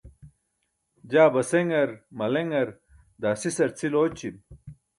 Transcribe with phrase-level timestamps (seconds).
[1.11, 2.69] jaa baseṅar, maleṅar,
[3.21, 4.35] daa sisar cʰil ooćim